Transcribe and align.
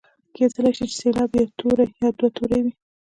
کیدلای 0.35 0.73
شي 0.77 0.85
چې 0.89 0.95
سېلاب 1.01 1.29
یو 1.37 1.49
توری 1.59 1.85
یا 2.01 2.09
دوه 2.17 2.29
توري 2.35 2.59
وي. 2.63 2.71